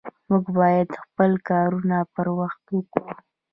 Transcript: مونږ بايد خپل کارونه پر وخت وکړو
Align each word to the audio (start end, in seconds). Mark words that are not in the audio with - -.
مونږ 0.27 0.45
بايد 0.57 0.89
خپل 1.03 1.31
کارونه 1.49 1.97
پر 2.13 2.27
وخت 2.39 2.63
وکړو 2.75 3.11